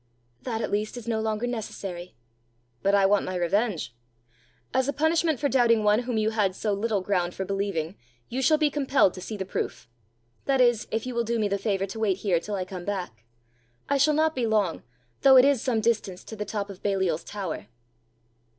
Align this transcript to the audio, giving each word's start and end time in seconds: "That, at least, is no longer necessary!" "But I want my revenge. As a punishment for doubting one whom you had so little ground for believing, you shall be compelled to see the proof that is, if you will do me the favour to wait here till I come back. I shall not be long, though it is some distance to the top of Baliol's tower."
"That, 0.41 0.61
at 0.61 0.71
least, 0.71 0.97
is 0.97 1.07
no 1.07 1.21
longer 1.21 1.45
necessary!" 1.45 2.15
"But 2.81 2.95
I 2.95 3.05
want 3.05 3.23
my 3.23 3.35
revenge. 3.35 3.93
As 4.73 4.87
a 4.87 4.93
punishment 4.93 5.39
for 5.39 5.47
doubting 5.47 5.83
one 5.83 5.99
whom 5.99 6.17
you 6.17 6.31
had 6.31 6.55
so 6.55 6.73
little 6.73 7.01
ground 7.01 7.35
for 7.35 7.45
believing, 7.45 7.95
you 8.27 8.41
shall 8.41 8.57
be 8.57 8.71
compelled 8.71 9.13
to 9.13 9.21
see 9.21 9.37
the 9.37 9.45
proof 9.45 9.87
that 10.45 10.59
is, 10.59 10.87
if 10.89 11.05
you 11.05 11.13
will 11.13 11.23
do 11.23 11.37
me 11.37 11.47
the 11.47 11.59
favour 11.59 11.85
to 11.85 11.99
wait 11.99 12.17
here 12.17 12.39
till 12.39 12.55
I 12.55 12.65
come 12.65 12.83
back. 12.83 13.25
I 13.89 13.99
shall 13.99 14.15
not 14.15 14.33
be 14.33 14.47
long, 14.47 14.81
though 15.21 15.37
it 15.37 15.45
is 15.45 15.61
some 15.61 15.81
distance 15.81 16.23
to 16.23 16.35
the 16.35 16.45
top 16.45 16.71
of 16.71 16.81
Baliol's 16.81 17.23
tower." 17.23 17.67